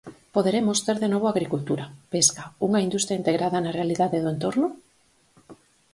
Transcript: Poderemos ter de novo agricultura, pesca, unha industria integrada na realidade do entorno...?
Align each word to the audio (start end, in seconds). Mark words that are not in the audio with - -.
Poderemos 0.35 0.77
ter 0.85 0.97
de 1.03 1.09
novo 1.13 1.27
agricultura, 1.29 1.85
pesca, 2.13 2.43
unha 2.67 2.83
industria 2.87 3.19
integrada 3.21 3.57
na 3.61 3.75
realidade 3.79 4.21
do 4.23 4.29
entorno...? 4.35 4.65